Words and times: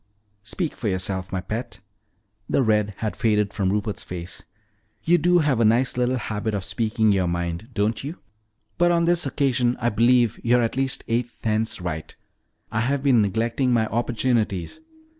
"Speak 0.41 0.75
for 0.75 0.87
yourself, 0.87 1.31
my 1.31 1.41
pet." 1.41 1.79
The 2.49 2.63
red 2.63 2.95
had 2.97 3.15
faded 3.15 3.53
from 3.53 3.69
Rupert's 3.71 4.01
face. 4.03 4.41
"You 5.03 5.19
do 5.19 5.37
have 5.37 5.59
a 5.59 5.63
nice 5.63 5.95
little 5.95 6.15
habit 6.17 6.55
of 6.55 6.65
speaking 6.65 7.11
your 7.11 7.27
mind, 7.27 7.69
don't 7.75 8.03
you? 8.03 8.17
But 8.79 8.91
on 8.91 9.05
this 9.05 9.27
occasion 9.27 9.77
I 9.79 9.89
believe 9.89 10.39
you're 10.43 10.63
at 10.63 10.75
least 10.75 11.03
eight 11.07 11.29
tenths 11.43 11.79
right. 11.79 12.15
I 12.71 12.79
have 12.79 13.03
been 13.03 13.21
neglecting 13.21 13.71
my 13.73 13.85
opportunities. 13.85 14.79